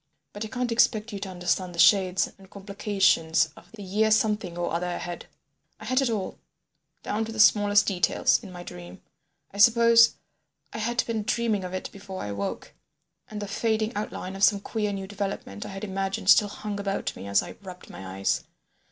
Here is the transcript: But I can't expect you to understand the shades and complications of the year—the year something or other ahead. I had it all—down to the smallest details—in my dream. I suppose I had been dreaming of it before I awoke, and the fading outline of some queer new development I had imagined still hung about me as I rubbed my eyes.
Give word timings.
But 0.33 0.43
I 0.43 0.47
can't 0.47 0.71
expect 0.71 1.13
you 1.13 1.19
to 1.19 1.29
understand 1.29 1.75
the 1.75 1.77
shades 1.77 2.33
and 2.39 2.49
complications 2.49 3.49
of 3.55 3.71
the 3.73 3.83
year—the 3.83 3.97
year 3.99 4.09
something 4.09 4.57
or 4.57 4.73
other 4.73 4.87
ahead. 4.87 5.27
I 5.79 5.85
had 5.85 6.01
it 6.01 6.09
all—down 6.09 7.23
to 7.25 7.31
the 7.31 7.39
smallest 7.39 7.85
details—in 7.85 8.51
my 8.51 8.63
dream. 8.63 9.03
I 9.51 9.59
suppose 9.59 10.15
I 10.73 10.79
had 10.79 11.05
been 11.05 11.21
dreaming 11.21 11.63
of 11.63 11.75
it 11.75 11.91
before 11.91 12.23
I 12.23 12.29
awoke, 12.29 12.73
and 13.29 13.39
the 13.39 13.47
fading 13.47 13.93
outline 13.95 14.35
of 14.35 14.43
some 14.43 14.59
queer 14.61 14.91
new 14.91 15.05
development 15.05 15.67
I 15.67 15.69
had 15.69 15.83
imagined 15.83 16.31
still 16.31 16.49
hung 16.49 16.79
about 16.79 17.15
me 17.15 17.27
as 17.27 17.43
I 17.43 17.57
rubbed 17.61 17.91
my 17.91 18.17
eyes. 18.17 18.43